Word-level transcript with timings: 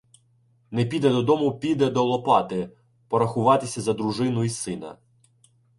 Не 0.71 0.85
піде 0.85 1.09
додому, 1.09 1.59
піде 1.59 1.89
до 1.89 2.03
Лопати 2.03 2.69
порахуватися 3.07 3.81
за 3.81 3.93
дружину 3.93 4.43
і 4.43 4.49
сина. 4.49 4.97